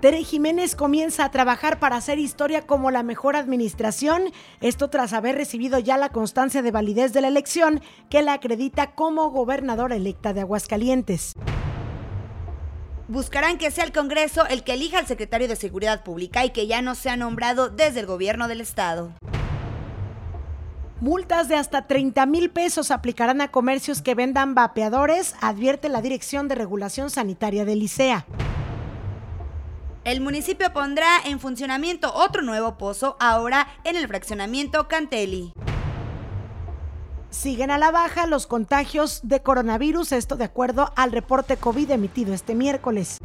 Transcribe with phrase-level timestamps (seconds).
[0.00, 5.36] Tere Jiménez comienza a trabajar para hacer historia como la mejor administración, esto tras haber
[5.36, 10.32] recibido ya la constancia de validez de la elección que la acredita como gobernadora electa
[10.32, 11.34] de Aguascalientes.
[13.08, 16.66] Buscarán que sea el Congreso el que elija al secretario de Seguridad Pública y que
[16.66, 19.12] ya no sea nombrado desde el gobierno del Estado.
[21.02, 26.48] Multas de hasta 30 mil pesos aplicarán a comercios que vendan vapeadores, advierte la Dirección
[26.48, 28.26] de Regulación Sanitaria de Licea.
[30.02, 35.52] El municipio pondrá en funcionamiento otro nuevo pozo, ahora en el fraccionamiento Cantelli.
[37.28, 42.32] Siguen a la baja los contagios de coronavirus, esto de acuerdo al reporte COVID emitido
[42.32, 43.18] este miércoles.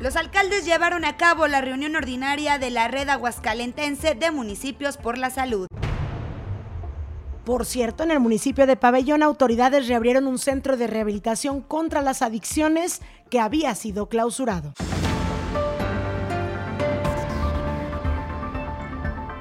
[0.00, 5.18] Los alcaldes llevaron a cabo la reunión ordinaria de la red aguascalentense de municipios por
[5.18, 5.68] la salud.
[7.44, 12.22] Por cierto, en el municipio de Pabellón, autoridades reabrieron un centro de rehabilitación contra las
[12.22, 14.72] adicciones que había sido clausurado.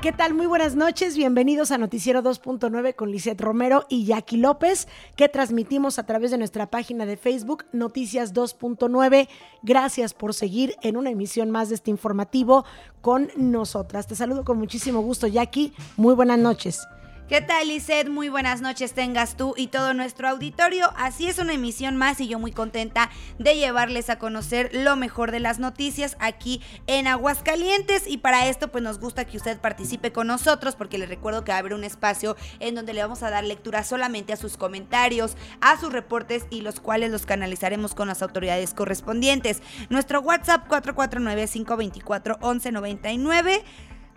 [0.04, 0.34] ¿Qué tal?
[0.34, 1.16] Muy buenas noches.
[1.16, 6.38] Bienvenidos a Noticiero 2.9 con Lisette Romero y Jackie López, que transmitimos a través de
[6.38, 9.30] nuestra página de Facebook Noticias 2.9.
[9.62, 12.66] Gracias por seguir en una emisión más de este informativo
[13.00, 14.06] con nosotras.
[14.06, 15.72] Te saludo con muchísimo gusto, Jackie.
[15.96, 16.82] Muy buenas noches.
[17.30, 18.10] ¿Qué tal, Lizeth?
[18.10, 20.92] Muy buenas noches tengas tú y todo nuestro auditorio.
[20.98, 25.32] Así es una emisión más y yo muy contenta de llevarles a conocer lo mejor
[25.32, 28.08] de las noticias aquí en Aguascalientes.
[28.08, 31.54] Y para esto, pues nos gusta que usted participe con nosotros, porque les recuerdo que
[31.54, 34.58] va a haber un espacio en donde le vamos a dar lectura solamente a sus
[34.58, 39.62] comentarios, a sus reportes y los cuales los canalizaremos con las autoridades correspondientes.
[39.90, 43.64] Nuestro WhatsApp 449 524 1199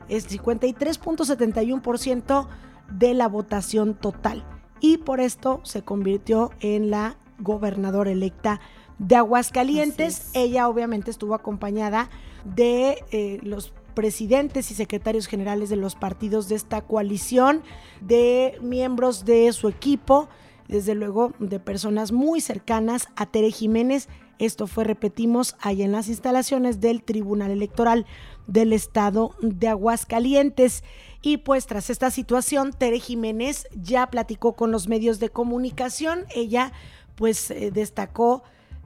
[0.09, 2.47] es 53.71%
[2.91, 4.43] de la votación total.
[4.81, 8.59] Y por esto se convirtió en la gobernadora electa
[8.99, 10.29] de Aguascalientes.
[10.33, 12.09] Ella obviamente estuvo acompañada
[12.43, 17.63] de eh, los presidentes y secretarios generales de los partidos de esta coalición,
[18.01, 20.27] de miembros de su equipo,
[20.73, 26.07] desde luego de personas muy cercanas a Tere Jiménez, esto fue, repetimos, allá en las
[26.07, 28.07] instalaciones del Tribunal Electoral
[28.47, 30.83] del Estado de Aguascalientes.
[31.21, 36.25] Y pues tras esta situación, Tere Jiménez ya platicó con los medios de comunicación.
[36.33, 36.73] Ella
[37.13, 38.41] pues eh, destacó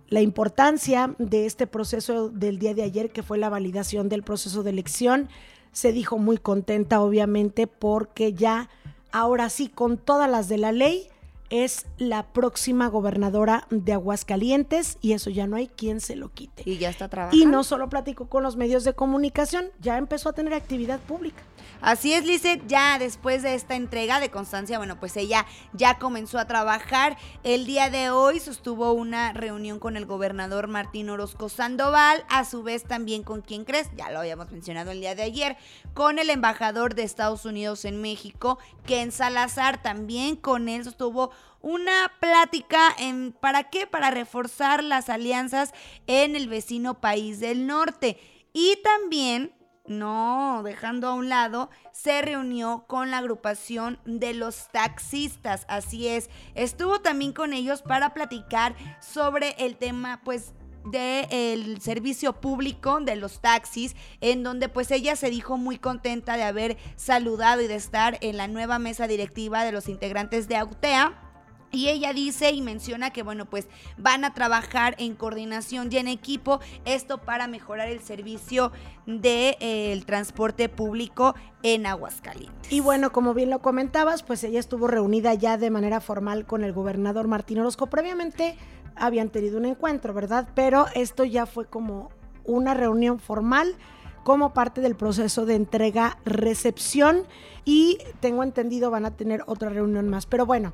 [0.09, 4.61] la importancia de este proceso del día de ayer, que fue la validación del proceso
[4.61, 5.29] de elección.
[5.71, 8.69] Se dijo muy contenta, obviamente, porque ya,
[9.13, 11.07] ahora sí, con todas las de la ley,
[11.49, 16.63] es la próxima gobernadora de Aguascalientes y eso ya no hay quien se lo quite.
[16.65, 17.41] Y ya está trabajando.
[17.41, 21.43] Y no solo platicó con los medios de comunicación, ya empezó a tener actividad pública.
[21.81, 26.39] Así es, Lizeth, ya después de esta entrega de constancia, bueno, pues ella ya comenzó
[26.39, 27.17] a trabajar.
[27.43, 32.63] El día de hoy sostuvo una reunión con el gobernador Martín Orozco Sandoval, a su
[32.63, 35.57] vez también con quien crees, ya lo habíamos mencionado el día de ayer,
[35.93, 41.31] con el embajador de Estados Unidos en México, Ken Salazar, también con él sostuvo
[41.61, 43.87] una plática en ¿para qué?
[43.87, 45.73] Para reforzar las alianzas
[46.05, 48.17] en el vecino país del norte.
[48.53, 49.53] Y también
[49.87, 56.29] no, dejando a un lado, se reunió con la agrupación de los taxistas, así es,
[56.55, 60.53] estuvo también con ellos para platicar sobre el tema, pues,
[60.91, 66.43] del servicio público de los taxis, en donde pues ella se dijo muy contenta de
[66.43, 71.26] haber saludado y de estar en la nueva mesa directiva de los integrantes de AUTEA
[71.71, 73.67] y ella dice y menciona que, bueno, pues
[73.97, 78.71] van a trabajar en coordinación y en equipo, esto para mejorar el servicio
[79.05, 82.71] del de, eh, transporte público en Aguascalientes.
[82.71, 86.63] Y bueno, como bien lo comentabas, pues ella estuvo reunida ya de manera formal con
[86.63, 87.87] el gobernador Martín Orozco.
[87.87, 88.57] Previamente
[88.95, 90.47] habían tenido un encuentro, ¿verdad?
[90.55, 92.09] Pero esto ya fue como
[92.45, 93.75] una reunión formal
[94.23, 97.23] como parte del proceso de entrega-recepción
[97.63, 100.25] y tengo entendido van a tener otra reunión más.
[100.25, 100.73] Pero bueno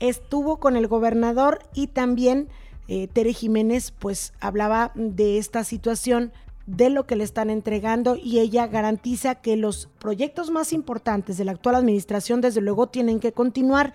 [0.00, 2.48] estuvo con el gobernador y también
[2.88, 6.32] eh, Tere Jiménez pues hablaba de esta situación
[6.66, 11.44] de lo que le están entregando y ella garantiza que los proyectos más importantes de
[11.44, 13.92] la actual administración desde luego tienen que continuar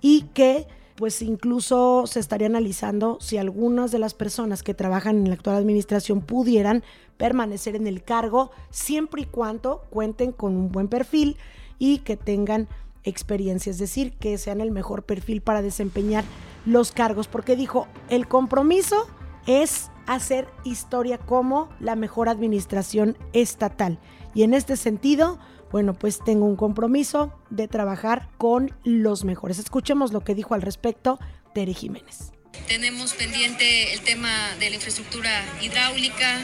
[0.00, 0.66] y que
[0.96, 5.56] pues incluso se estaría analizando si algunas de las personas que trabajan en la actual
[5.56, 6.84] administración pudieran
[7.16, 11.36] permanecer en el cargo siempre y cuando cuenten con un buen perfil
[11.78, 12.68] y que tengan
[13.04, 16.24] experiencia, es decir, que sean el mejor perfil para desempeñar
[16.66, 19.06] los cargos, porque dijo, el compromiso
[19.46, 23.98] es hacer historia como la mejor administración estatal.
[24.34, 25.38] Y en este sentido,
[25.70, 29.58] bueno, pues tengo un compromiso de trabajar con los mejores.
[29.58, 31.18] Escuchemos lo que dijo al respecto
[31.54, 32.32] Tere Jiménez.
[32.68, 35.30] Tenemos pendiente el tema de la infraestructura
[35.62, 36.38] hidráulica,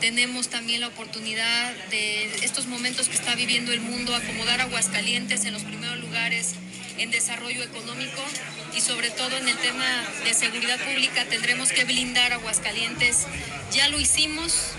[0.00, 5.52] tenemos también la oportunidad de estos momentos que está viviendo el mundo, acomodar Aguascalientes en
[5.52, 6.54] los primeros lugares
[6.98, 8.22] en desarrollo económico
[8.76, 9.86] y sobre todo en el tema
[10.24, 13.26] de seguridad pública tendremos que blindar Aguascalientes.
[13.72, 14.72] Ya lo hicimos,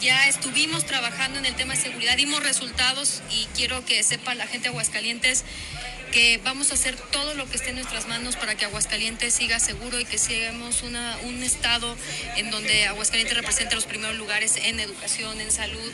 [0.00, 4.46] ya estuvimos trabajando en el tema de seguridad, dimos resultados y quiero que sepa la
[4.46, 5.44] gente de Aguascalientes
[6.14, 9.58] que vamos a hacer todo lo que esté en nuestras manos para que Aguascalientes siga
[9.58, 11.96] seguro y que sigamos una, un estado
[12.36, 15.92] en donde Aguascalientes represente los primeros lugares en educación, en salud,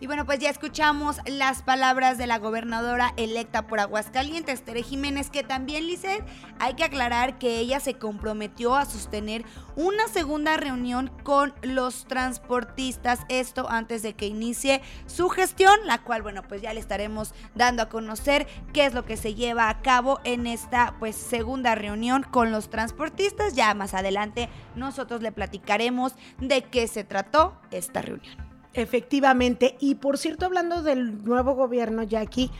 [0.00, 5.28] y bueno, pues ya escuchamos las palabras de la gobernadora electa por Aguascalientes, Tere Jiménez,
[5.28, 6.24] que también, Lizeth,
[6.58, 9.44] hay que aclarar que ella se comprometió a sostener
[9.76, 16.22] una segunda reunión con los transportistas, esto antes de que inicie su gestión, la cual,
[16.22, 19.82] bueno, pues ya le estaremos dando a conocer qué es lo que se lleva a
[19.82, 23.54] cabo en esta, pues, segunda reunión con los transportistas.
[23.54, 28.49] Ya más adelante nosotros le platicaremos de qué se trató esta reunión.
[28.72, 32.50] Efectivamente, y por cierto, hablando del nuevo gobierno, Jackie,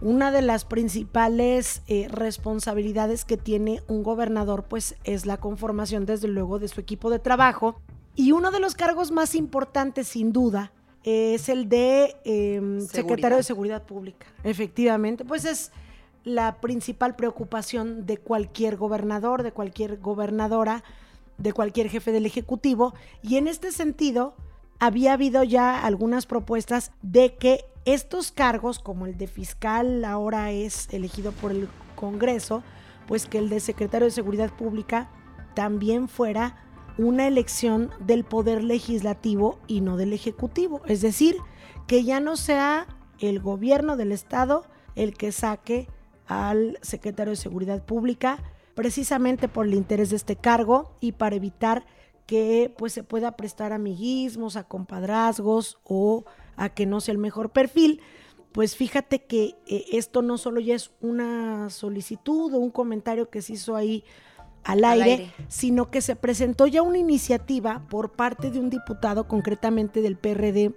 [0.00, 6.28] una de las principales eh, responsabilidades que tiene un gobernador, pues es la conformación, desde
[6.28, 7.80] luego, de su equipo de trabajo.
[8.16, 10.72] Y uno de los cargos más importantes, sin duda,
[11.04, 14.26] es el de em, secretario de Seguridad Pública.
[14.42, 15.70] Efectivamente, pues es
[16.24, 20.82] la principal preocupación de cualquier gobernador, de cualquier gobernadora,
[21.38, 22.94] de cualquier jefe del Ejecutivo.
[23.22, 24.34] Y en este sentido,
[24.80, 30.88] había habido ya algunas propuestas de que estos cargos, como el de fiscal ahora es
[30.92, 32.62] elegido por el Congreso,
[33.06, 35.10] pues que el de secretario de Seguridad Pública
[35.54, 36.56] también fuera
[36.96, 40.80] una elección del poder legislativo y no del ejecutivo.
[40.86, 41.36] Es decir,
[41.86, 42.86] que ya no sea
[43.18, 45.88] el gobierno del Estado el que saque
[46.26, 48.38] al secretario de Seguridad Pública,
[48.74, 51.84] precisamente por el interés de este cargo y para evitar
[52.30, 57.50] que pues se pueda prestar amiguismos, a compadrazgos o a que no sea el mejor
[57.50, 58.02] perfil,
[58.52, 63.42] pues fíjate que eh, esto no solo ya es una solicitud o un comentario que
[63.42, 64.04] se hizo ahí
[64.62, 70.00] al aire, sino que se presentó ya una iniciativa por parte de un diputado, concretamente
[70.00, 70.72] del PRD,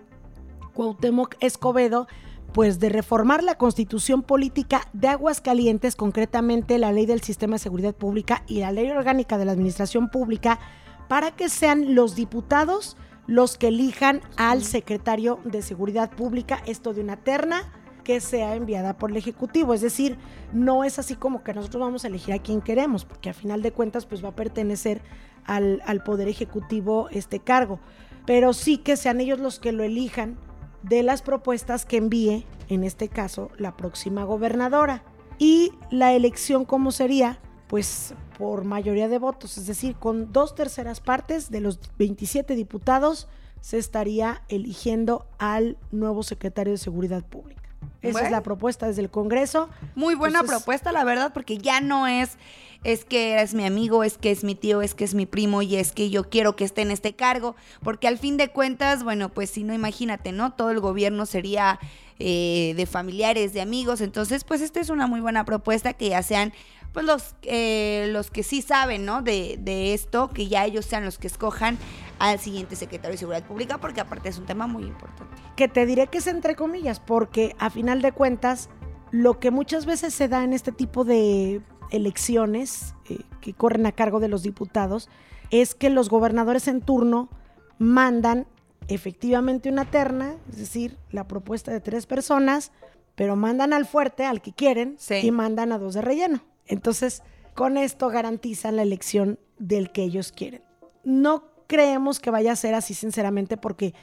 [0.74, 2.08] Cuauhtémoc Escobedo,
[2.52, 7.94] pues de reformar la constitución política de Aguascalientes, concretamente la ley del sistema de seguridad
[7.94, 10.60] pública y la ley orgánica de la administración pública,
[11.08, 17.02] para que sean los diputados los que elijan al secretario de Seguridad Pública, esto de
[17.02, 17.72] una terna
[18.04, 19.74] que sea enviada por el Ejecutivo.
[19.74, 20.18] Es decir,
[20.52, 23.62] no es así como que nosotros vamos a elegir a quien queremos, porque a final
[23.62, 25.02] de cuentas pues va a pertenecer
[25.46, 27.80] al, al Poder Ejecutivo este cargo.
[28.26, 30.38] Pero sí que sean ellos los que lo elijan
[30.82, 35.04] de las propuestas que envíe, en este caso, la próxima gobernadora.
[35.40, 37.40] Y la elección, ¿cómo sería?
[37.68, 43.28] Pues por mayoría de votos, es decir, con dos terceras partes de los 27 diputados
[43.62, 47.62] se estaría eligiendo al nuevo secretario de Seguridad Pública.
[48.02, 49.70] Esa es la propuesta desde el Congreso.
[49.96, 52.38] Muy buena propuesta, la verdad, porque ya no es
[52.84, 55.62] es que es mi amigo, es que es mi tío, es que es mi primo
[55.62, 59.04] y es que yo quiero que esté en este cargo, porque al fin de cuentas,
[59.04, 60.52] bueno, pues si no, imagínate, ¿no?
[60.54, 61.80] Todo el gobierno sería
[62.20, 66.22] eh, de familiares, de amigos, entonces, pues esta es una muy buena propuesta que ya
[66.24, 66.54] sean
[66.94, 69.22] pues los, eh, los que sí saben, ¿no?
[69.22, 71.78] De, de esto, que ya ellos sean los que escojan
[72.20, 75.36] al siguiente secretario de Seguridad Pública, porque aparte es un tema muy importante.
[75.56, 78.70] Que te diré que es entre comillas, porque a final de cuentas,
[79.12, 83.92] lo que muchas veces se da en este tipo de elecciones eh, que corren a
[83.92, 85.10] cargo de los diputados
[85.52, 87.30] es que los gobernadores en turno
[87.78, 88.48] mandan
[88.88, 92.72] efectivamente una terna, es decir, la propuesta de tres personas,
[93.16, 96.42] pero mandan al fuerte, al que quieren, y mandan a dos de relleno.
[96.68, 100.64] Entonces, con esto garantizan la elección del que ellos quieren.
[101.04, 103.94] No creemos que vaya a ser así, sinceramente, porque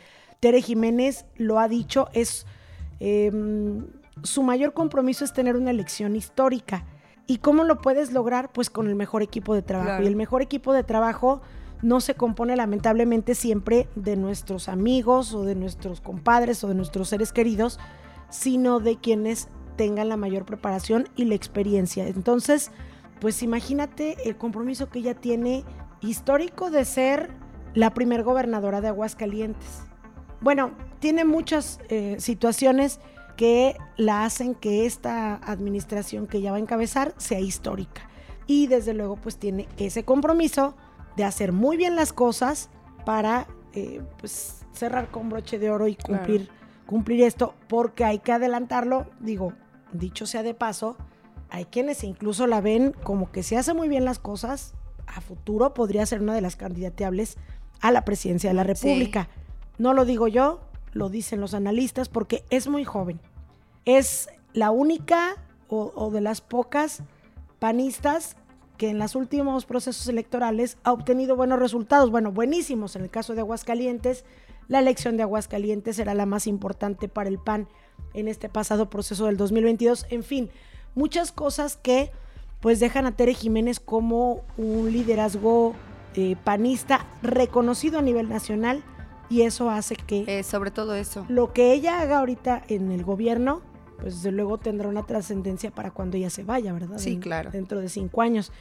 [0.41, 2.47] Tere Jiménez lo ha dicho, es
[2.99, 3.87] em,
[4.23, 6.85] su mayor compromiso es tener una elección histórica.
[7.27, 8.53] ¿Y cómo lo puedes lograr?
[8.53, 10.03] Pues con el mejor equipo de trabajo.
[10.03, 11.41] Y el mejor equipo de trabajo
[11.83, 17.09] no se compone lamentablemente siempre de nuestros amigos o de nuestros compadres o de nuestros
[17.09, 17.79] seres queridos,
[18.29, 22.07] sino de quienes tengan la mayor preparación y la experiencia.
[22.07, 22.71] Entonces,
[23.21, 25.65] pues imagínate el compromiso que ella tiene
[26.01, 27.31] histórico de ser
[27.75, 29.83] la primer gobernadora de Aguascalientes.
[30.41, 33.01] Bueno, tiene muchas eh, situaciones
[33.37, 38.03] que la hacen que esta administración que ella va a encabezar sea histórica.
[38.47, 40.75] Y desde luego pues tiene ese compromiso
[41.17, 42.71] de hacer muy bien las cosas
[43.05, 46.49] para eh, pues cerrar con broche de oro y cumplir,
[46.91, 49.53] cumplir esto, porque hay que adelantarlo, digo,
[49.93, 50.97] dicho sea de paso,
[51.49, 54.75] hay quienes incluso la ven como que si hace muy bien las cosas,
[55.07, 57.37] a futuro podría ser una de las candidateables
[57.81, 59.29] a la presidencia de la República.
[59.79, 63.21] No lo digo yo, lo dicen los analistas, porque es muy joven.
[63.85, 65.37] Es la única
[65.69, 67.05] o, de las pocas
[67.61, 68.37] panistas
[68.79, 72.97] que en los últimos procesos electorales ha obtenido buenos resultados, bueno, buenísimos.
[72.97, 74.25] En el caso de Aguascalientes,
[74.71, 77.67] la elección de Aguascalientes era la más importante para el PAN
[78.15, 80.07] en este pasado proceso del 2022.
[80.11, 80.49] En fin,
[80.95, 82.13] muchas cosas que
[82.61, 85.75] pues dejan a Tere Jiménez como un liderazgo
[86.15, 88.85] eh, panista reconocido a nivel nacional
[89.29, 90.39] y eso hace que...
[90.39, 91.27] Eh, sobre todo eso.
[91.29, 93.63] Lo que ella haga ahorita en el gobierno
[93.99, 96.99] pues desde luego tendrá una trascendencia para cuando ella se vaya, ¿verdad?
[96.99, 97.51] Sí, claro.
[97.51, 98.53] Dentro de cinco años.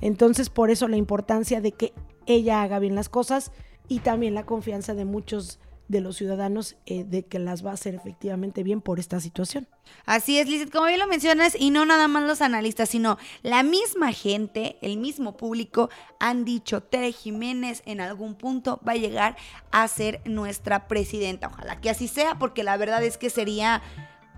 [0.00, 1.92] Entonces, por eso la importancia de que
[2.26, 3.52] ella haga bien las cosas
[3.88, 7.74] y también la confianza de muchos de los ciudadanos eh, de que las va a
[7.74, 9.66] hacer efectivamente bien por esta situación.
[10.04, 13.62] Así es, Lizeth, como bien lo mencionas, y no nada más los analistas, sino la
[13.62, 15.88] misma gente, el mismo público,
[16.20, 19.36] han dicho, Tere Jiménez en algún punto va a llegar
[19.70, 21.48] a ser nuestra presidenta.
[21.48, 23.82] Ojalá que así sea, porque la verdad es que sería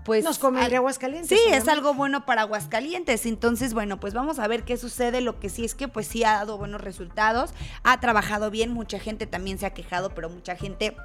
[0.03, 1.29] pues nos convendría Aguascalientes.
[1.29, 3.25] Sí, es algo bueno para Aguascalientes.
[3.25, 5.21] Entonces, bueno, pues vamos a ver qué sucede.
[5.21, 7.51] Lo que sí es que pues sí ha dado buenos resultados,
[7.83, 10.95] ha trabajado bien, mucha gente también se ha quejado, pero mucha gente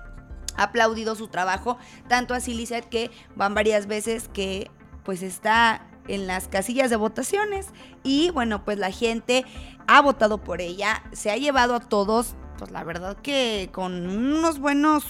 [0.56, 1.76] ha aplaudido su trabajo,
[2.08, 4.70] tanto así Lizeth que van varias veces que
[5.04, 7.66] pues está en las casillas de votaciones
[8.02, 9.44] y bueno, pues la gente
[9.86, 14.58] ha votado por ella, se ha llevado a todos, pues la verdad que con unos
[14.58, 15.04] buenos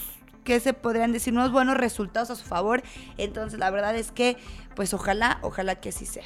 [0.47, 2.81] que se podrían decir unos buenos resultados a su favor.
[3.17, 4.37] Entonces, la verdad es que,
[4.77, 6.23] pues ojalá, ojalá que así sea.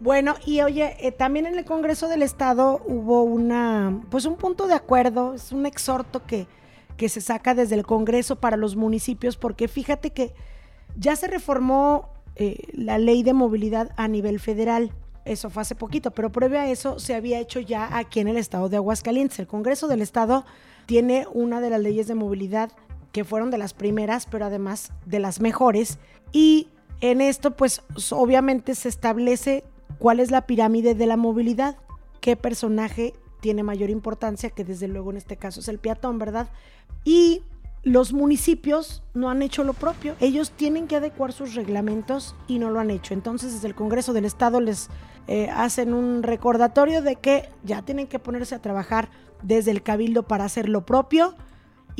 [0.00, 4.66] Bueno, y oye, eh, también en el Congreso del Estado hubo una, pues un punto
[4.66, 6.48] de acuerdo, es un exhorto que,
[6.96, 10.34] que se saca desde el Congreso para los municipios, porque fíjate que
[10.96, 14.90] ya se reformó eh, la ley de movilidad a nivel federal.
[15.24, 18.36] Eso fue hace poquito, pero previo a eso se había hecho ya aquí en el
[18.36, 19.38] estado de Aguascalientes.
[19.38, 20.44] El Congreso del Estado
[20.86, 22.72] tiene una de las leyes de movilidad
[23.12, 25.98] que fueron de las primeras, pero además de las mejores.
[26.32, 26.68] Y
[27.00, 29.64] en esto, pues obviamente se establece
[29.98, 31.76] cuál es la pirámide de la movilidad,
[32.20, 36.48] qué personaje tiene mayor importancia, que desde luego en este caso es el peatón, ¿verdad?
[37.04, 37.42] Y
[37.82, 40.14] los municipios no han hecho lo propio.
[40.20, 43.14] Ellos tienen que adecuar sus reglamentos y no lo han hecho.
[43.14, 44.90] Entonces, desde el Congreso del Estado les
[45.26, 49.08] eh, hacen un recordatorio de que ya tienen que ponerse a trabajar
[49.42, 51.34] desde el Cabildo para hacer lo propio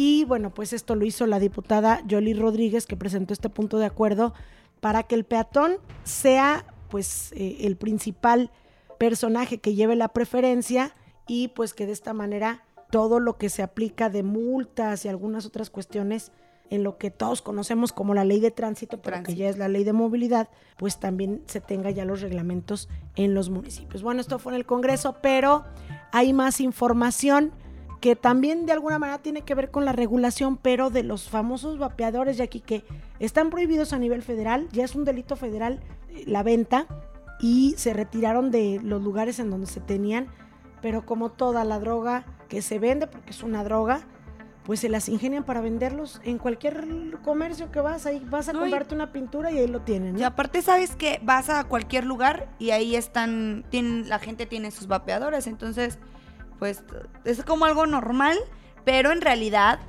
[0.02, 3.84] y bueno, pues esto lo hizo la diputada Yoli Rodríguez, que presentó este punto de
[3.84, 4.32] acuerdo
[4.80, 8.50] para que el peatón sea pues eh, el principal
[8.98, 10.94] personaje que lleve la preferencia
[11.26, 15.44] y pues que de esta manera todo lo que se aplica de multas y algunas
[15.44, 16.32] otras cuestiones
[16.70, 19.68] en lo que todos conocemos como la ley de tránsito, pero que ya es la
[19.68, 24.02] ley de movilidad, pues también se tenga ya los reglamentos en los municipios.
[24.02, 25.64] Bueno, esto fue en el Congreso, pero
[26.10, 27.52] hay más información
[28.00, 31.78] que también de alguna manera tiene que ver con la regulación, pero de los famosos
[31.78, 32.82] vapeadores, ya aquí que
[33.18, 36.86] están prohibidos a nivel federal, ya es un delito federal eh, la venta
[37.40, 40.28] y se retiraron de los lugares en donde se tenían,
[40.80, 44.00] pero como toda la droga que se vende, porque es una droga,
[44.64, 46.86] pues se las ingenian para venderlos en cualquier
[47.22, 50.18] comercio que vas, ahí vas a comprarte una pintura y ahí lo tienen.
[50.18, 54.70] Y aparte sabes que vas a cualquier lugar y ahí están, tienen, la gente tiene
[54.70, 55.98] sus vapeadores, entonces
[56.60, 56.84] pues
[57.24, 58.38] es como algo normal,
[58.84, 59.80] pero en realidad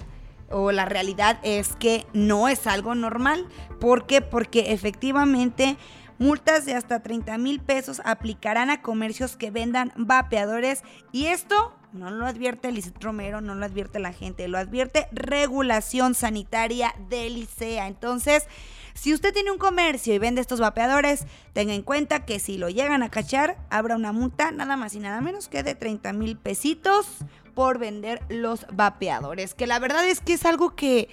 [0.50, 3.46] o la realidad es que no es algo normal.
[3.80, 4.22] ¿Por qué?
[4.22, 5.78] Porque efectivamente
[6.18, 12.10] multas de hasta 30 mil pesos aplicarán a comercios que vendan vapeadores y esto no
[12.10, 17.88] lo advierte Lizeth Romero, no lo advierte la gente, lo advierte regulación sanitaria del ICEA.
[17.88, 18.48] Entonces,
[18.94, 22.70] si usted tiene un comercio y vende estos vapeadores, tenga en cuenta que si lo
[22.70, 26.38] llegan a cachar, habrá una multa nada más y nada menos que de 30 mil
[26.38, 27.08] pesitos
[27.54, 29.54] por vender los vapeadores.
[29.54, 31.10] Que la verdad es que es algo que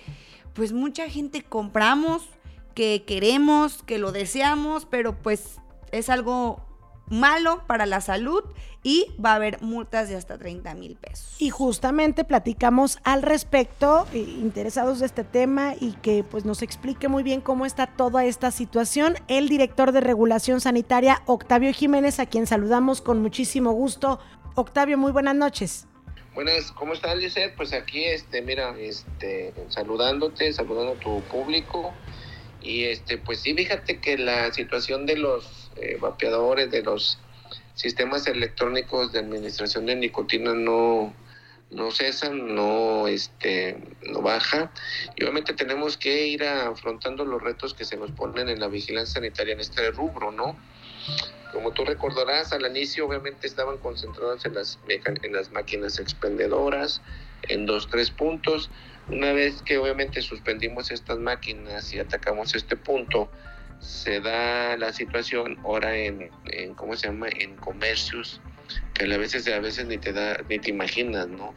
[0.55, 2.29] pues mucha gente compramos,
[2.75, 5.57] que queremos, que lo deseamos, pero pues
[5.93, 6.68] es algo
[7.11, 8.45] malo para la salud
[8.83, 11.37] y va a haber multas de hasta 30 mil pesos.
[11.39, 17.09] Y justamente platicamos al respecto, eh, interesados de este tema y que pues nos explique
[17.09, 22.27] muy bien cómo está toda esta situación, el director de regulación sanitaria, Octavio Jiménez, a
[22.27, 24.21] quien saludamos con muchísimo gusto.
[24.55, 25.87] Octavio, muy buenas noches.
[26.35, 27.57] Buenas, ¿cómo estás, Lizeth?
[27.57, 31.93] Pues aquí, este, mira, este, saludándote, saludando a tu público.
[32.63, 37.19] Y este, pues sí, fíjate que la situación de los eh, vapeadores, de los
[37.75, 41.15] sistemas electrónicos de administración de nicotina no,
[41.71, 44.73] no cesan, no, este, no baja.
[45.17, 49.15] Y obviamente tenemos que ir afrontando los retos que se nos ponen en la vigilancia
[49.15, 50.57] sanitaria en este rubro, ¿no?
[51.53, 57.01] Como tú recordarás, al inicio obviamente estaban concentrados en las, en las máquinas expendedoras,
[57.49, 58.71] en dos, tres puntos.
[59.09, 63.31] Una vez que obviamente suspendimos estas máquinas y atacamos este punto,
[63.81, 67.29] se da la situación ahora en, en ¿cómo se llama?
[67.29, 68.41] En comercios
[68.95, 71.55] que a veces, a veces ni te da, ni te imaginas, ¿no?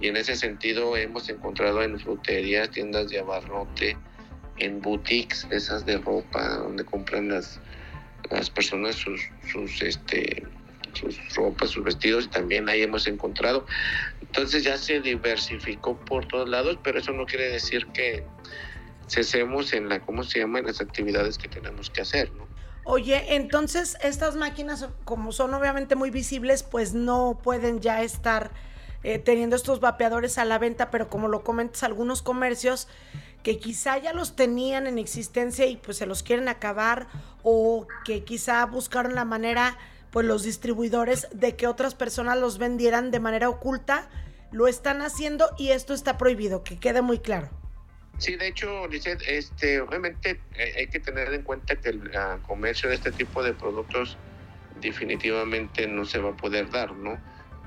[0.00, 3.96] Y en ese sentido hemos encontrado en fruterías, tiendas de abarrote,
[4.58, 7.60] en boutiques, esas de ropa, donde compran las,
[8.30, 10.44] las personas sus, sus, este,
[10.92, 13.66] sus ropas, sus vestidos, y también ahí hemos encontrado.
[14.20, 18.24] Entonces ya se diversificó por todos lados, pero eso no quiere decir que
[19.08, 22.46] cesemos en la, ¿cómo se llama?, en las actividades que tenemos que hacer, ¿no?
[22.86, 28.50] Oye, entonces estas máquinas, como son obviamente muy visibles, pues no pueden ya estar
[29.02, 32.88] eh, teniendo estos vapeadores a la venta, pero como lo comentas, algunos comercios
[33.42, 37.08] que quizá ya los tenían en existencia y pues se los quieren acabar
[37.42, 39.78] o que quizá buscaron la manera,
[40.10, 44.08] pues los distribuidores, de que otras personas los vendieran de manera oculta,
[44.52, 47.50] lo están haciendo y esto está prohibido, que quede muy claro.
[48.18, 52.10] Sí, de hecho, Lizeth, este, obviamente eh, hay que tener en cuenta que el
[52.42, 54.16] comercio de este tipo de productos
[54.80, 57.18] definitivamente no se va a poder dar, ¿no?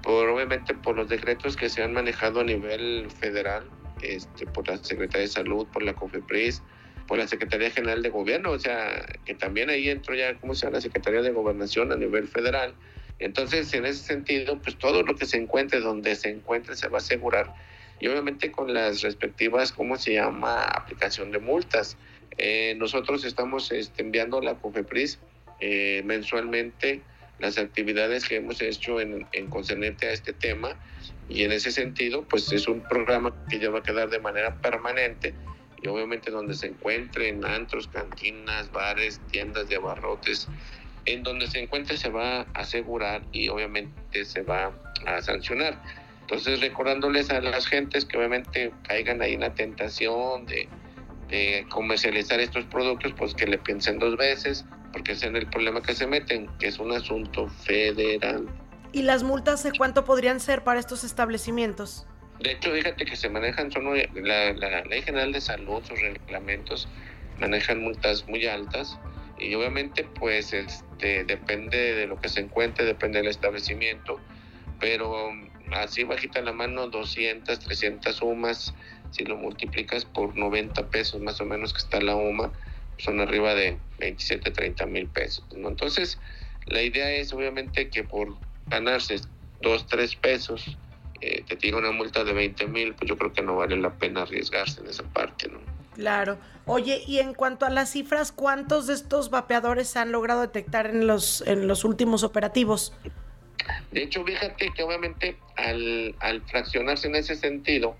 [0.03, 3.69] Por, obviamente por los decretos que se han manejado a nivel federal,
[4.01, 6.61] este, por la Secretaría de Salud, por la COFEPRIS,
[7.07, 10.65] por la Secretaría General de Gobierno, o sea, que también ahí entró ya, ¿cómo se
[10.65, 10.77] llama?
[10.77, 12.75] La Secretaría de Gobernación a nivel federal.
[13.19, 16.97] Entonces, en ese sentido, pues todo lo que se encuentre, donde se encuentre, se va
[16.97, 17.53] a asegurar
[17.99, 21.97] y obviamente con las respectivas, ¿cómo se llama?, aplicación de multas.
[22.37, 25.19] Eh, nosotros estamos este, enviando a la COFEPRIS
[25.59, 27.01] eh, mensualmente
[27.39, 30.75] las actividades que hemos hecho en, en concernente a este tema
[31.29, 34.55] y en ese sentido, pues es un programa que ya va a quedar de manera
[34.61, 35.33] permanente
[35.81, 40.47] y obviamente donde se encuentren antros, cantinas, bares, tiendas de abarrotes,
[41.05, 44.71] en donde se encuentre se va a asegurar y obviamente se va
[45.05, 45.81] a sancionar.
[46.29, 50.67] Entonces, recordándoles a las gentes que obviamente caigan ahí en la tentación de,
[51.69, 55.95] comercializar estos productos, pues que le piensen dos veces, porque ese es el problema que
[55.95, 58.45] se meten, que es un asunto federal.
[58.91, 62.05] ¿Y las multas de cuánto podrían ser para estos establecimientos?
[62.41, 66.89] De hecho, fíjate que se manejan, son la, la Ley General de Salud, sus reglamentos
[67.39, 68.99] manejan multas muy altas
[69.39, 74.19] y obviamente pues este depende de lo que se encuentre, depende del establecimiento,
[74.79, 75.31] pero
[75.73, 78.73] así bajita la mano, 200, 300 UMAS,
[79.11, 82.51] si lo multiplicas por 90 pesos más o menos que está la UMA,
[82.97, 85.45] son arriba de 27, 30 mil pesos.
[85.55, 85.69] ¿no?
[85.69, 86.19] Entonces,
[86.65, 88.35] la idea es obviamente que por
[88.67, 89.21] ganarse
[89.61, 90.77] 2, 3 pesos,
[91.21, 93.93] eh, te tira una multa de 20 mil, pues yo creo que no vale la
[93.93, 95.59] pena arriesgarse en esa parte, ¿no?
[95.95, 96.37] Claro.
[96.67, 101.07] Oye, y en cuanto a las cifras, ¿cuántos de estos vapeadores han logrado detectar en
[101.07, 102.93] los, en los últimos operativos?
[103.97, 107.97] De hecho, fíjate que obviamente al, fraccionarse en ese sentido,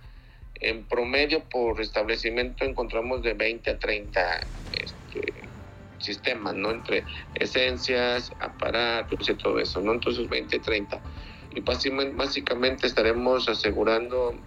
[0.62, 4.40] en promedio por establecimiento encontramos de 20 a 30
[4.74, 5.34] este,
[5.98, 6.70] sistemas, ¿no?
[6.70, 9.94] Entre esencias, aparatos y todo eso, ¿no?
[9.94, 11.02] Entonces 20 a 30.
[11.56, 14.40] Y básicamente estaremos asegurando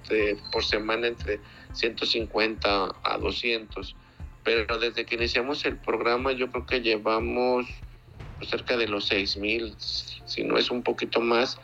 [0.52, 1.40] por semana entre
[1.72, 3.96] 150 a 200.
[4.44, 7.66] Pero desde que iniciamos el programa yo creo que llevamos
[8.42, 11.58] cerca de los 6 mil, si no es un poquito más,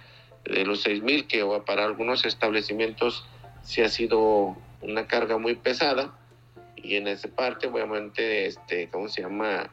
[0.45, 3.25] de los 6 mil que para algunos establecimientos
[3.62, 6.17] sí ha sido una carga muy pesada.
[6.77, 9.71] Y en esa parte obviamente este cómo se llama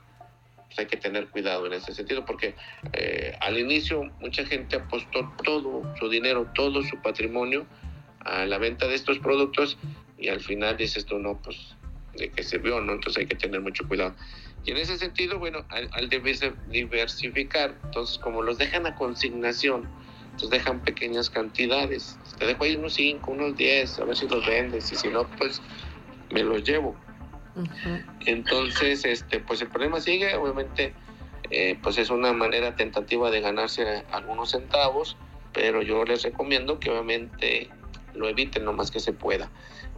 [0.66, 2.56] pues hay que tener cuidado en ese sentido porque
[2.94, 7.68] eh, al inicio mucha gente apostó todo su dinero todo su patrimonio
[8.22, 9.78] a la venta de estos productos
[10.18, 11.76] y al final dices tú no pues
[12.16, 14.16] de qué sirvió no entonces hay que tener mucho cuidado
[14.66, 19.88] y en ese sentido bueno al, al diversificar entonces como los dejan a consignación
[20.34, 22.18] entonces dejan pequeñas cantidades.
[22.40, 24.92] Te dejo ahí unos 5, unos 10, a ver si los vendes.
[24.92, 25.62] Y si no, pues
[26.32, 26.96] me los llevo.
[28.26, 30.96] Entonces, este, pues el problema sigue, obviamente,
[31.52, 35.18] eh, pues es una manera tentativa de ganarse algunos centavos,
[35.54, 37.70] pero yo les recomiendo que obviamente
[38.16, 39.52] lo eviten lo más que se pueda.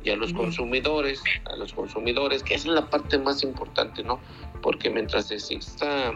[0.05, 4.19] Y a los consumidores, a los consumidores, que esa es la parte más importante, ¿no?
[4.61, 6.13] Porque mientras exista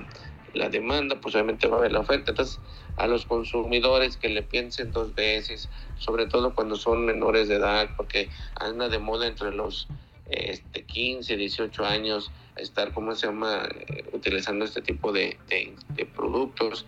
[0.53, 2.31] la demanda, pues obviamente va a haber la oferta.
[2.31, 2.59] Entonces,
[2.97, 7.89] a los consumidores que le piensen dos veces, sobre todo cuando son menores de edad,
[7.97, 9.87] porque anda de moda entre los
[10.29, 16.85] este, 15, 18 años estar, ¿cómo se llama?, eh, utilizando este tipo de, de, productos,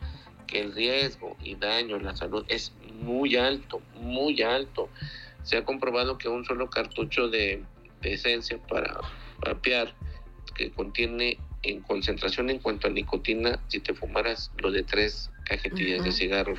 [0.47, 4.89] que el riesgo y daño en la salud es muy alto, muy alto.
[5.43, 7.63] Se ha comprobado que un solo cartucho de,
[8.01, 8.99] de esencia para
[9.39, 9.93] vapear
[10.55, 16.03] que contiene en concentración en cuanto a nicotina si te fumaras lo de tres cajetillas
[16.03, 16.55] de cigarro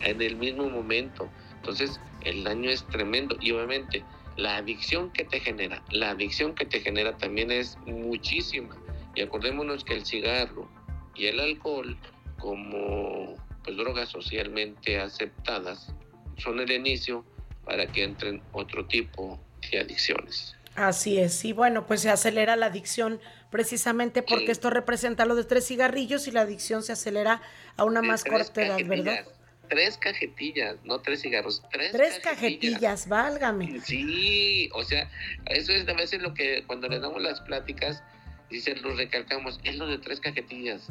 [0.00, 1.30] en el mismo momento.
[1.56, 4.04] Entonces el daño es tremendo y obviamente
[4.36, 8.76] la adicción que te genera, la adicción que te genera también es muchísima.
[9.14, 10.68] Y acordémonos que el cigarro
[11.14, 11.96] y el alcohol
[12.38, 15.92] como pues drogas socialmente aceptadas
[16.36, 17.24] son el inicio
[17.68, 19.38] para que entren otro tipo
[19.70, 20.56] de adicciones.
[20.74, 25.44] Así es, y bueno, pues se acelera la adicción precisamente porque esto representa lo de
[25.44, 27.42] tres cigarrillos y la adicción se acelera
[27.76, 29.26] a una más corta edad, ¿verdad?
[29.68, 33.06] Tres cajetillas, no tres cigarros, tres, tres cajetillas.
[33.06, 33.80] válgame.
[33.84, 35.10] Sí, o sea,
[35.44, 38.02] eso es a veces lo que cuando le damos las pláticas,
[38.48, 40.88] dicen, lo recalcamos, es lo de tres cajetillas.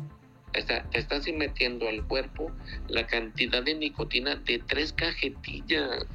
[0.68, 2.52] Sea, te estás metiendo al cuerpo
[2.88, 6.06] la cantidad de nicotina de tres cajetillas.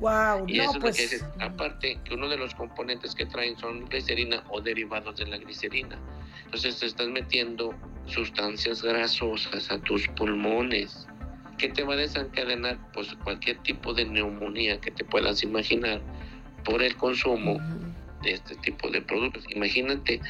[0.00, 3.84] Wow, y eso es que pues, aparte que uno de los componentes que traen son
[3.84, 5.98] glicerina o derivados de la glicerina.
[6.46, 7.74] Entonces te estás metiendo
[8.06, 11.06] sustancias grasosas a tus pulmones.
[11.58, 12.78] que te va a desencadenar?
[12.94, 16.00] Pues cualquier tipo de neumonía que te puedas imaginar
[16.64, 17.58] por el consumo
[18.22, 19.44] de este tipo de productos.
[19.50, 20.22] Imagínate,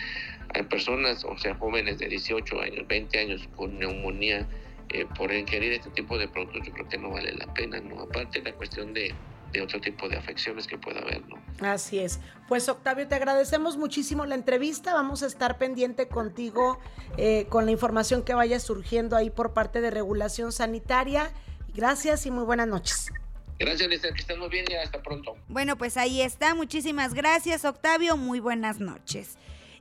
[0.54, 4.48] hay personas, o sea, jóvenes de 18 años, 20 años con neumonía
[4.88, 8.00] eh, por ingerir este tipo de productos, yo creo que no vale la pena, ¿no?
[8.00, 9.14] Aparte la cuestión de
[9.52, 11.36] de otro tipo de afecciones que pueda haber, ¿no?
[11.60, 12.20] Así es.
[12.48, 14.94] Pues Octavio, te agradecemos muchísimo la entrevista.
[14.94, 16.78] Vamos a estar pendiente contigo
[17.16, 21.30] eh, con la información que vaya surgiendo ahí por parte de regulación sanitaria.
[21.74, 23.10] Gracias y muy buenas noches.
[23.58, 25.36] Gracias, Lisa, que estén muy bien y hasta pronto.
[25.48, 26.54] Bueno, pues ahí está.
[26.54, 28.16] Muchísimas gracias, Octavio.
[28.16, 29.36] Muy buenas noches.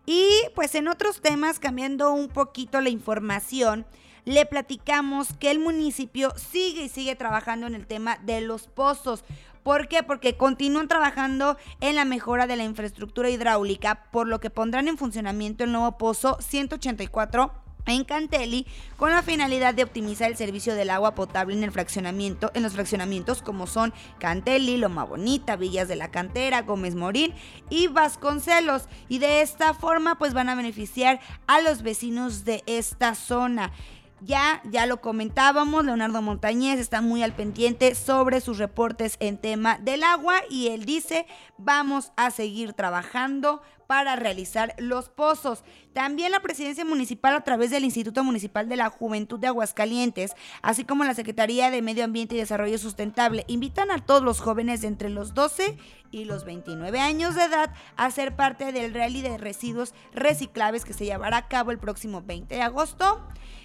[0.05, 3.85] Y pues en otros temas, cambiando un poquito la información,
[4.25, 9.23] le platicamos que el municipio sigue y sigue trabajando en el tema de los pozos.
[9.63, 10.03] ¿Por qué?
[10.03, 14.97] Porque continúan trabajando en la mejora de la infraestructura hidráulica, por lo que pondrán en
[14.97, 17.51] funcionamiento el nuevo pozo 184
[17.85, 18.65] en Cantelli
[18.97, 22.73] con la finalidad de optimizar el servicio del agua potable en el fraccionamiento, en los
[22.73, 27.33] fraccionamientos como son Cantelli, Loma Bonita, Villas de la Cantera, Gómez Morín
[27.69, 33.15] y Vasconcelos y de esta forma pues van a beneficiar a los vecinos de esta
[33.15, 33.71] zona.
[34.21, 39.77] Ya, ya lo comentábamos, Leonardo Montañez está muy al pendiente sobre sus reportes en tema
[39.77, 41.25] del agua y él dice,
[41.57, 45.63] vamos a seguir trabajando para realizar los pozos.
[45.93, 50.85] También la presidencia municipal a través del Instituto Municipal de la Juventud de Aguascalientes, así
[50.85, 54.87] como la Secretaría de Medio Ambiente y Desarrollo Sustentable, invitan a todos los jóvenes de
[54.87, 55.77] entre los 12
[56.11, 60.93] y los 29 años de edad a ser parte del rally de residuos reciclables que
[60.93, 63.21] se llevará a cabo el próximo 20 de agosto,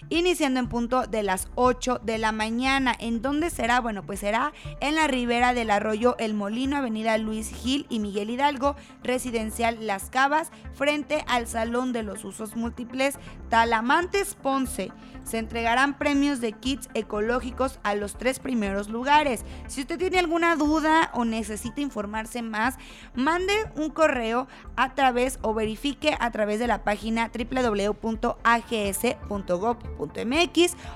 [0.08, 2.94] iniciando en punto de las 8 de la mañana.
[2.98, 3.80] ¿En dónde será?
[3.80, 8.30] Bueno, pues será en la ribera del arroyo El Molino, Avenida Luis Gil y Miguel
[8.30, 14.92] Hidalgo, Residencial Las Cavas frente al Salón de los Usos Múltiples Talamantes Ponce.
[15.24, 19.44] Se entregarán premios de kits ecológicos a los tres primeros lugares.
[19.68, 22.76] Si usted tiene alguna duda o necesita informarse más,
[23.14, 24.46] mande un correo
[24.76, 28.36] a través o verifique a través de la página www.ags.gov.mx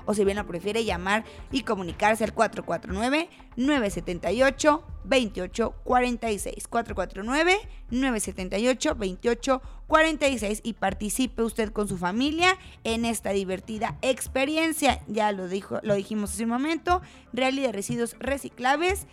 [0.04, 7.58] o si bien lo prefiere llamar y comunicarse al 449 978 2846 449
[7.90, 15.00] 978 2846 y participe usted con su familia en esta divertida experiencia.
[15.08, 19.06] Ya lo dijo, lo dijimos hace un momento, Rally de residuos reciclables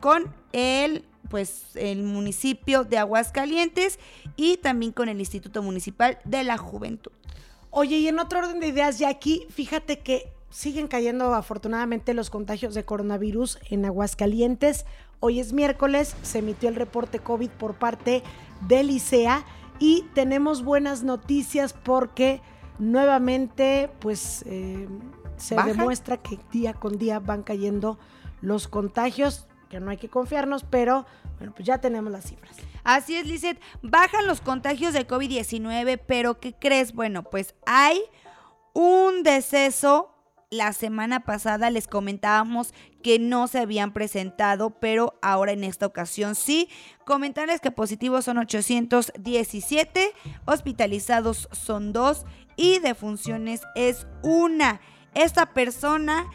[0.00, 3.98] con el pues el municipio de Aguascalientes
[4.36, 7.12] y también con el Instituto Municipal de la Juventud.
[7.70, 12.30] Oye, y en otro orden de ideas, ya aquí, fíjate que siguen cayendo afortunadamente los
[12.30, 14.86] contagios de coronavirus en Aguascalientes.
[15.26, 18.22] Hoy es miércoles, se emitió el reporte COVID por parte
[18.68, 19.42] del ICEA
[19.78, 22.42] y tenemos buenas noticias porque
[22.78, 24.86] nuevamente pues eh,
[25.38, 27.98] se demuestra que día con día van cayendo
[28.42, 31.06] los contagios, que no hay que confiarnos, pero
[31.38, 32.54] bueno, pues ya tenemos las cifras.
[32.82, 36.92] Así es, Lizeth, bajan los contagios de COVID-19, pero ¿qué crees?
[36.92, 37.98] Bueno, pues hay
[38.74, 40.13] un deceso
[40.54, 46.34] la semana pasada les comentábamos que no se habían presentado, pero ahora en esta ocasión
[46.34, 46.68] sí.
[47.04, 50.12] Comentarles que positivos son 817,
[50.46, 52.24] hospitalizados son dos
[52.56, 54.80] y defunciones es una.
[55.14, 56.26] Esta persona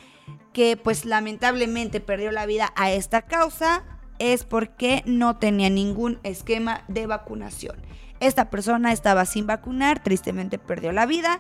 [0.54, 3.84] que pues lamentablemente perdió la vida a esta causa
[4.20, 7.78] es porque no tenía ningún esquema de vacunación.
[8.20, 11.40] Esta persona estaba sin vacunar, tristemente perdió la vida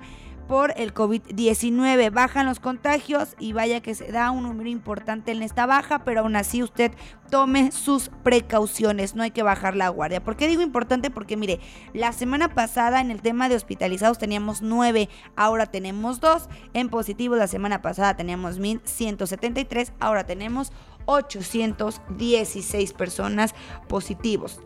[0.49, 2.11] por el COVID-19.
[2.11, 6.21] Bajan los contagios y vaya que se da un número importante en esta baja, pero
[6.21, 6.91] aún así usted
[7.29, 10.23] tome sus precauciones, no hay que bajar la guardia.
[10.23, 11.11] ¿Por qué digo importante?
[11.11, 11.59] Porque mire,
[11.93, 16.49] la semana pasada en el tema de hospitalizados teníamos 9, ahora tenemos 2.
[16.73, 20.73] En positivo la semana pasada teníamos 1173, ahora tenemos
[21.05, 23.53] 816 personas
[23.87, 24.59] positivos.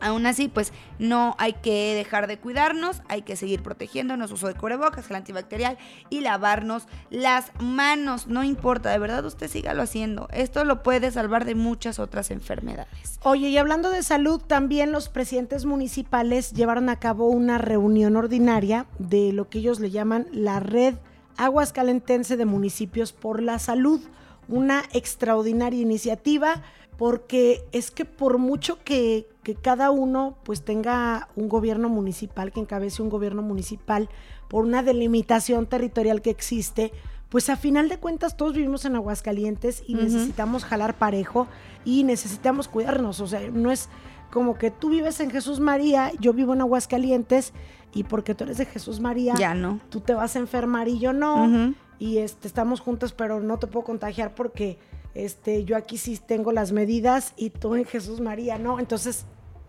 [0.00, 4.54] Aún así, pues no hay que dejar de cuidarnos, hay que seguir protegiéndonos, uso de
[4.54, 5.78] cubrebocas, gel antibacterial
[6.10, 8.26] y lavarnos las manos.
[8.26, 10.28] No importa, de verdad usted sígalo haciendo.
[10.32, 13.18] Esto lo puede salvar de muchas otras enfermedades.
[13.22, 18.86] Oye, y hablando de salud, también los presidentes municipales llevaron a cabo una reunión ordinaria
[18.98, 20.94] de lo que ellos le llaman la red
[21.36, 24.00] Aguascalentense de Municipios por la Salud,
[24.48, 26.62] una extraordinaria iniciativa
[26.96, 29.28] porque es que por mucho que,
[29.60, 34.08] cada uno pues tenga un gobierno municipal, que encabece un gobierno municipal,
[34.48, 36.92] por una delimitación territorial que existe,
[37.28, 41.46] pues a final de cuentas todos vivimos en Aguascalientes y necesitamos jalar parejo
[41.84, 43.88] y necesitamos cuidarnos, o sea, no es
[44.30, 47.52] como que tú vives en Jesús María, yo vivo en Aguascalientes
[47.92, 49.80] y porque tú eres de Jesús María, ya no.
[49.90, 53.66] Tú te vas a enfermar y yo no, y este, estamos juntos, pero no te
[53.66, 54.78] puedo contagiar porque
[55.14, 58.80] este, yo aquí sí tengo las medidas y tú en Jesús María, ¿no?
[58.80, 59.26] Entonces,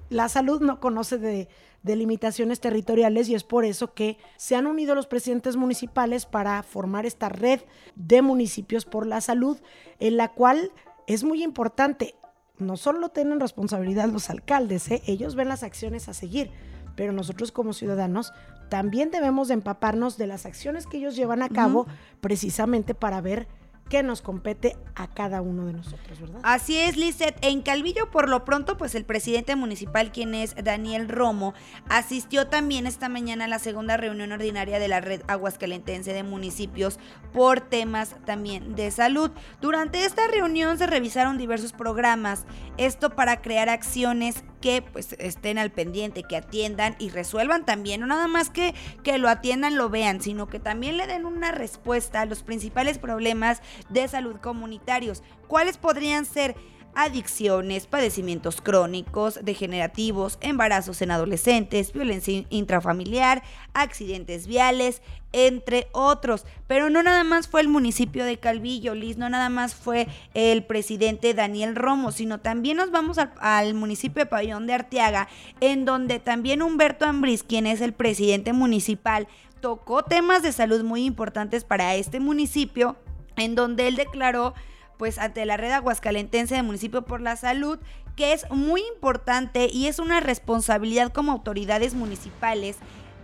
[0.09, 1.47] la salud no conoce de,
[1.83, 6.61] de, limitaciones territoriales y es por eso que se han unido los presidentes municipales para
[6.63, 7.61] formar esta red
[7.95, 9.57] de municipios por la salud,
[9.99, 10.71] en la cual
[11.07, 12.15] es muy importante,
[12.57, 15.01] no solo tienen responsabilidad los alcaldes, ¿eh?
[15.05, 16.51] ellos ven las acciones a seguir,
[16.95, 18.33] pero nosotros como ciudadanos
[18.69, 21.85] también debemos de empaparnos de las acciones que ellos llevan a cabo
[22.21, 23.47] precisamente para ver
[23.89, 26.39] que nos compete a cada uno de nosotros, ¿verdad?
[26.43, 27.37] Así es, Lizeth.
[27.41, 31.53] En Calvillo, por lo pronto, pues el presidente municipal, quien es Daniel Romo,
[31.87, 36.99] asistió también esta mañana a la segunda reunión ordinaria de la red aguascalentense de municipios
[37.31, 39.31] por temas también de salud.
[39.61, 42.45] Durante esta reunión se revisaron diversos programas,
[42.77, 48.07] esto para crear acciones que pues estén al pendiente, que atiendan y resuelvan también, no
[48.07, 48.73] nada más que,
[49.03, 52.97] que lo atiendan, lo vean, sino que también le den una respuesta a los principales
[52.97, 55.21] problemas de salud comunitarios.
[55.47, 56.55] ¿Cuáles podrían ser?
[56.95, 65.01] Adicciones, padecimientos crónicos, degenerativos, embarazos en adolescentes, violencia intrafamiliar, accidentes viales,
[65.33, 66.45] entre otros.
[66.67, 70.63] Pero no nada más fue el municipio de Calvillo, Liz, no nada más fue el
[70.63, 75.27] presidente Daniel Romo, sino también nos vamos al, municipio de Pabellón de Arteaga,
[75.59, 79.27] en donde también Humberto Ambris, quien es el presidente municipal,
[79.59, 82.95] tocó temas de salud muy importantes para este municipio,
[83.35, 84.53] en donde él declaró
[84.97, 87.79] pues ante la red aguascalentense de municipio por la salud,
[88.15, 92.77] que es muy importante y es una responsabilidad como autoridades municipales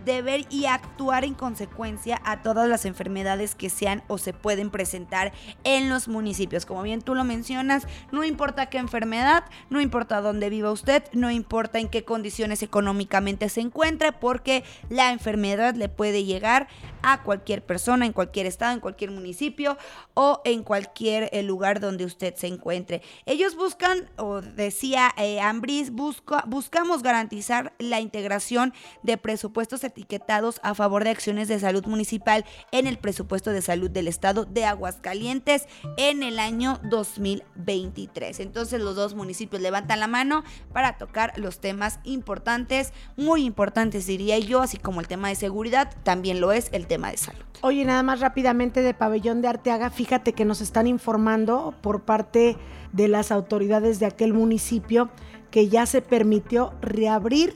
[0.04, 4.70] de ver y actuar en consecuencia a todas las enfermedades que sean o se pueden
[4.70, 5.32] presentar
[5.64, 6.66] en los municipios.
[6.66, 11.30] Como bien tú lo mencionas, no importa qué enfermedad, no importa dónde viva usted, no
[11.30, 16.68] importa en qué condiciones económicamente se encuentre, porque la enfermedad le puede llegar
[17.02, 19.76] a cualquier persona, en cualquier estado, en cualquier municipio
[20.14, 23.02] o en cualquier eh, lugar donde usted se encuentre.
[23.26, 31.04] Ellos buscan, o decía eh, Ambris, buscamos garantizar la integración de presupuestos etiquetados a favor
[31.04, 35.66] de acciones de salud municipal en el presupuesto de salud del estado de Aguascalientes
[35.98, 38.40] en el año 2023.
[38.40, 44.38] Entonces los dos municipios levantan la mano para tocar los temas importantes, muy importantes diría
[44.38, 47.42] yo, así como el tema de seguridad, también lo es el tema de salud.
[47.60, 52.56] Oye, nada más rápidamente de Pabellón de Arteaga, fíjate que nos están informando por parte
[52.92, 55.10] de las autoridades de aquel municipio
[55.50, 57.54] que ya se permitió reabrir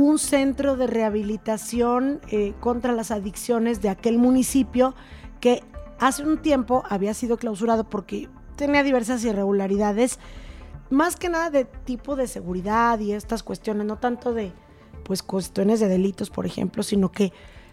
[0.00, 4.94] un centro de rehabilitación eh, contra las adicciones de aquel municipio
[5.38, 5.62] que
[5.98, 10.18] hace un tiempo había sido clausurado porque tenía diversas irregularidades,
[10.88, 14.52] más que nada de tipo de seguridad y estas cuestiones, no tanto de
[15.04, 17.30] pues cuestiones de delitos, por ejemplo, sino que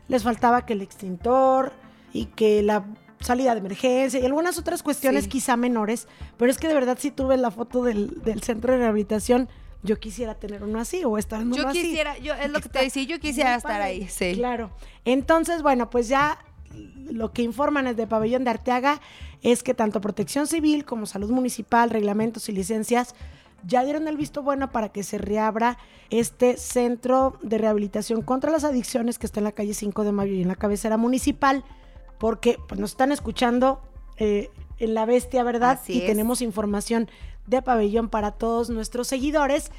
[0.09, 1.71] les faltaba que el extintor
[2.11, 2.83] y que la
[3.21, 7.11] salida de emergencia y algunas otras cuestiones quizá menores, pero es que de verdad si
[7.11, 9.47] tú ves la foto del, del centro de rehabilitación,
[9.83, 11.81] yo quisiera tener uno así o estar en uno yo así.
[11.81, 14.33] Quisiera, yo es lo que te decía, yo quisiera estar ahí, sí.
[14.35, 14.71] Claro.
[15.05, 16.39] Entonces, bueno, pues ya
[17.09, 19.01] lo que informan desde Pabellón de Arteaga
[19.41, 23.15] es que tanto Protección Civil como Salud Municipal, reglamentos y licencias
[23.65, 25.77] ya dieron el visto bueno para que se reabra
[26.09, 30.33] este centro de rehabilitación contra las adicciones que está en la calle 5 de Mayo
[30.33, 31.63] y en la cabecera municipal,
[32.19, 33.81] porque pues, nos están escuchando
[34.17, 35.79] eh, en La Bestia, ¿verdad?
[35.87, 37.09] y tenemos información
[37.49, 39.71] de pabellón para todos nuestros seguidores.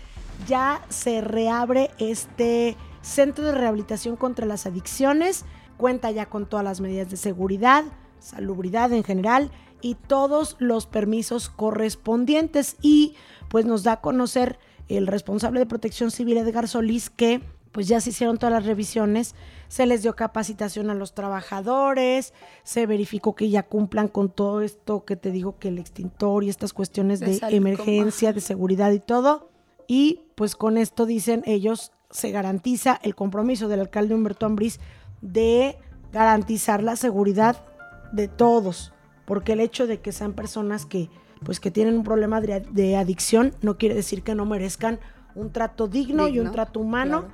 [0.46, 5.44] Ya se reabre este centro de rehabilitación contra las adicciones,
[5.76, 7.85] cuenta ya con todas las medidas de seguridad,
[8.18, 13.14] salubridad en general y todos los permisos correspondientes y
[13.48, 17.40] pues nos da a conocer el responsable de protección civil Edgar Solís que
[17.72, 19.35] pues ya se hicieron todas las revisiones,
[19.70, 25.04] se les dio capacitación a los trabajadores, se verificó que ya cumplan con todo esto
[25.04, 29.48] que te digo que el extintor y estas cuestiones de, emergencia, de seguridad y todo.
[29.87, 34.80] Y pues con esto dicen ellos se garantiza el compromiso del alcalde Humberto Ambriz
[35.20, 35.78] de
[36.12, 37.64] garantizar la seguridad
[38.11, 38.92] de todos,
[39.24, 41.09] porque el hecho de que sean personas que
[41.44, 44.98] pues que tienen un problema de, adicción no quiere decir que no merezcan
[45.37, 47.28] un trato digno, y un trato humano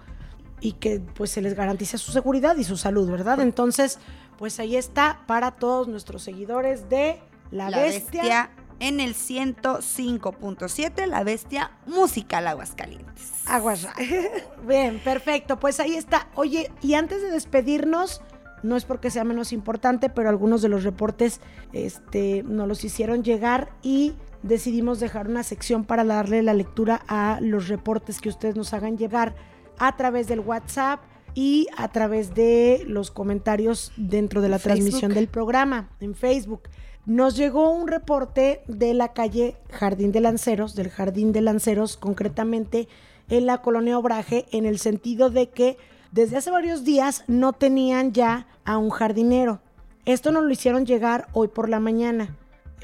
[0.60, 3.40] y que pues se les garantice su seguridad y su salud, ¿verdad?
[3.40, 3.98] Entonces,
[4.38, 11.70] pues ahí está para todos nuestros seguidores de La, bestia, en el 105.7, La Bestia
[11.86, 13.32] Musical Aguascalientes.
[13.46, 13.88] Aguas.
[14.66, 15.58] Bien, perfecto.
[15.58, 16.28] Pues ahí está.
[16.34, 18.20] Oye, y antes de despedirnos,
[18.62, 21.40] no es porque sea menos importante, pero algunos de los reportes
[21.72, 27.38] este, nos los hicieron llegar y decidimos dejar una sección para darle la lectura a
[27.40, 29.34] los reportes que ustedes nos hagan llegar
[29.78, 31.00] a través del WhatsApp
[31.34, 36.62] y a través de los comentarios dentro de la transmisión del programa en Facebook.
[37.04, 42.88] Nos llegó un reporte de la calle Jardín de Lanceros, del Jardín de Lanceros concretamente
[43.28, 45.76] en la colonia Obraje, en el sentido de que
[46.10, 49.60] desde hace varios días no tenían ya a un jardinero.
[50.06, 52.34] Esto nos lo hicieron llegar hoy por la mañana.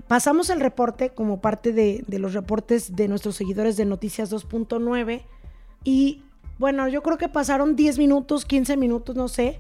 [0.09, 5.23] Pasamos el reporte como parte de, de los reportes de nuestros seguidores de Noticias 2.9
[5.85, 6.23] y
[6.59, 9.59] bueno, yo creo que pasaron 10 minutos, 15 minutos, no sé,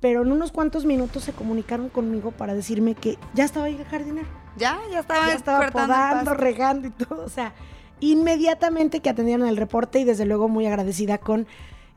[0.00, 3.84] pero en unos cuantos minutos se comunicaron conmigo para decirme que ya estaba ahí el
[3.84, 4.28] jardinero.
[4.56, 7.54] Ya, ya estaba, ya estaba podando, regando y todo, o sea,
[8.00, 11.46] inmediatamente que atendieron el reporte y desde luego muy agradecida con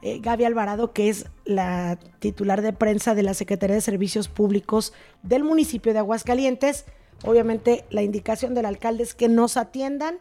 [0.01, 4.93] eh, Gaby Alvarado, que es la titular de prensa de la Secretaría de Servicios Públicos
[5.23, 6.85] del municipio de Aguascalientes.
[7.23, 10.17] Obviamente la indicación del alcalde es que nos atiendan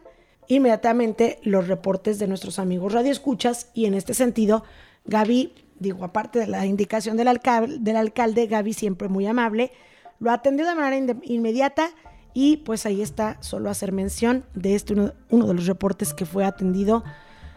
[0.47, 4.63] inmediatamente los reportes de nuestros amigos radioescuchas y en este sentido,
[5.05, 9.71] Gaby, digo, aparte de la indicación del, alcalde, Gaby siempre muy amable,
[10.19, 11.89] lo atendió de manera inmediata
[12.33, 16.25] y pues ahí está, solo hacer mención de este uno, uno de los reportes que
[16.25, 17.03] fue atendido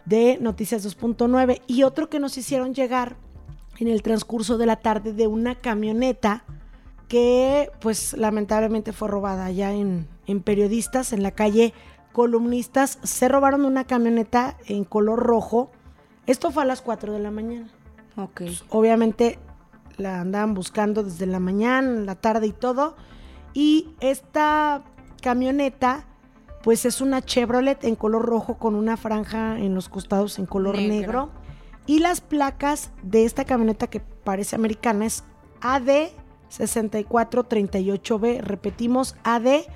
[0.04, 3.16] de Noticias 2.9 y otro que nos hicieron llegar
[3.78, 6.44] en el transcurso de la tarde de una camioneta
[7.08, 11.72] que pues lamentablemente fue robada allá en, en periodistas en la calle
[12.16, 15.70] columnistas se robaron una camioneta en color rojo.
[16.26, 17.68] Esto fue a las 4 de la mañana.
[18.16, 18.36] Ok.
[18.36, 19.38] Pues, obviamente
[19.98, 22.96] la andaban buscando desde la mañana, la tarde y todo.
[23.52, 24.82] Y esta
[25.20, 26.06] camioneta,
[26.62, 30.78] pues es una Chevrolet en color rojo con una franja en los costados en color
[30.78, 31.28] negro.
[31.84, 35.22] Y las placas de esta camioneta que parece americana, es
[35.60, 36.12] AD
[36.48, 38.40] 6438B.
[38.40, 39.66] Repetimos, AD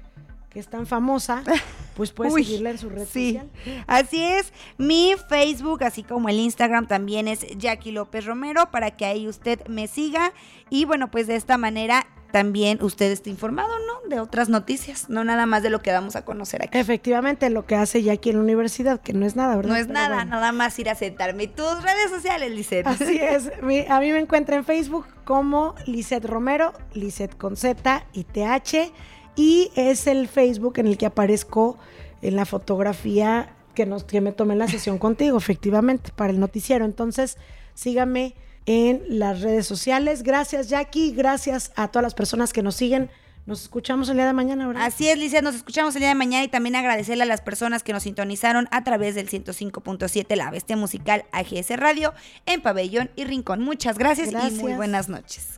[0.48, 1.42] que es tan famosa,
[1.96, 3.50] pues puedes seguirla en su red social.
[3.88, 9.06] Así es, mi Facebook, así como el Instagram también es Jackie López Romero, para que
[9.06, 10.34] ahí usted me siga.
[10.70, 14.10] Y bueno, pues de esta manera también usted esté informado, ¿no?
[14.10, 16.78] De otras noticias, no nada más de lo que damos a conocer aquí.
[16.78, 19.72] Efectivamente, lo que hace Jackie en la universidad, que no es nada, ¿verdad?
[19.72, 21.48] No es nada, nada más ir a sentarme.
[21.48, 22.88] Tus redes sociales, Lisette.
[22.88, 23.52] Así es.
[23.90, 28.92] a mí me encuentra en Facebook como Lisette Romero, Lisette con Z y TH.
[29.36, 31.78] Y es el Facebook en el que aparezco
[32.22, 36.40] en la fotografía que, nos, que me tomé en la sesión contigo, efectivamente, para el
[36.40, 36.84] noticiero.
[36.84, 37.38] Entonces,
[37.76, 38.34] sígame
[38.68, 40.22] en las redes sociales.
[40.22, 41.12] Gracias, Jackie.
[41.12, 43.10] Gracias a todas las personas que nos siguen.
[43.48, 44.84] Nos escuchamos el día de mañana, ¿verdad?
[44.84, 47.82] Así es, Licia, nos escuchamos el día de mañana y también agradecerle a las personas
[47.82, 52.14] que nos sintonizaron a través del 105.7 La Bestia Musical AGS Radio
[52.46, 53.62] en Pabellón y Rincón.
[53.64, 54.60] Muchas gracias, gracias.
[54.60, 55.58] y muy buenas noches.